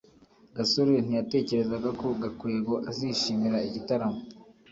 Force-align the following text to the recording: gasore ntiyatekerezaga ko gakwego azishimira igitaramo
gasore 0.55 0.93
ntiyatekerezaga 1.05 1.89
ko 1.99 2.07
gakwego 2.21 2.73
azishimira 2.89 3.57
igitaramo 3.67 4.19